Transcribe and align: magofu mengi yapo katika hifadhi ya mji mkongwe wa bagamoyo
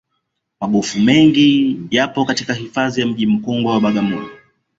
magofu 0.61 0.99
mengi 0.99 1.79
yapo 1.91 2.25
katika 2.25 2.53
hifadhi 2.53 3.01
ya 3.01 3.07
mji 3.07 3.27
mkongwe 3.27 3.71
wa 3.71 3.79
bagamoyo 3.81 4.29